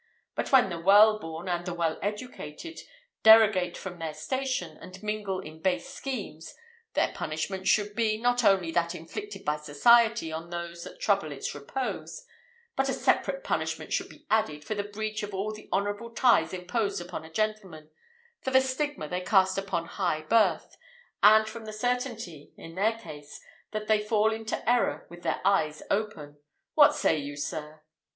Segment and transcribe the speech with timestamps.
[0.33, 2.79] but when the well born, and the well educated,
[3.23, 6.55] derogate from their station, and mingle in base schemes,
[6.95, 11.53] their punishment should be, not only that inflicted by society on those that trouble its
[11.53, 12.25] repose,
[12.75, 16.51] but a separate punishment should be added, for the breach of all the honourable ties
[16.51, 17.91] imposed upon a gentleman
[18.41, 20.77] for the stigma they cast upon high birth
[21.21, 23.39] and from the certainty, in their case,
[23.69, 26.39] that they fall into error with their eyes open
[26.73, 27.83] what say you, sir?"